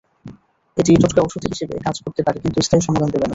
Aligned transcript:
এটি 0.77 0.91
টোটকা 1.01 1.21
ওষুধ 1.23 1.43
হিসেবে 1.51 1.75
কাজ 1.85 1.95
করতে 2.05 2.21
পারে, 2.25 2.37
কিন্তু 2.43 2.59
স্থায়ী 2.61 2.81
সমাধান 2.87 3.09
দেবে 3.11 3.19
না। 3.19 3.29